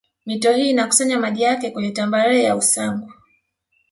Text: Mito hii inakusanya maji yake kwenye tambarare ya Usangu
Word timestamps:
Mito 0.25 0.53
hii 0.53 0.69
inakusanya 0.69 1.19
maji 1.19 1.41
yake 1.43 1.71
kwenye 1.71 1.91
tambarare 1.91 2.43
ya 2.43 2.55
Usangu 2.55 3.13